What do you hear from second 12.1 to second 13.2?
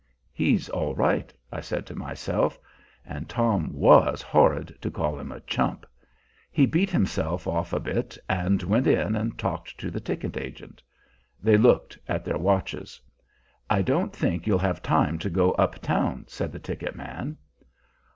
their watches.